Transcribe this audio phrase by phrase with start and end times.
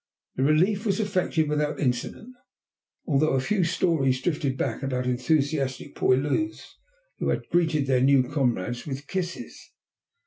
[0.35, 2.33] The relief was effected without incident,
[3.05, 6.73] although a few stories drifted back about enthusiastic poilus
[7.19, 9.61] who had greeted their new comrades with kisses.